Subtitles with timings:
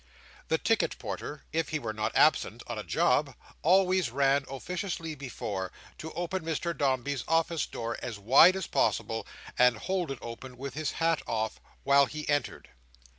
[0.47, 5.71] The ticket porter, if he were not absent on a job, always ran officiously before,
[5.99, 9.27] to open Mr Dombey's office door as wide as possible,
[9.59, 12.69] and hold it open, with his hat off, while he entered.